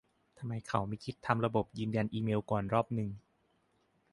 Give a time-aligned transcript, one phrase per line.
[0.37, 3.09] ทำไมเขาไม่คิดทำระบบยืนยันเมลก่อนรอบนึง